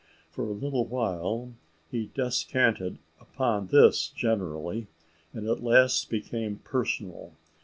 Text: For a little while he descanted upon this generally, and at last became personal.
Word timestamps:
For 0.31 0.45
a 0.45 0.51
little 0.51 0.87
while 0.87 1.53
he 1.91 2.09
descanted 2.15 2.97
upon 3.19 3.67
this 3.67 4.07
generally, 4.07 4.87
and 5.31 5.47
at 5.47 5.61
last 5.63 6.09
became 6.09 6.55
personal. 6.63 7.33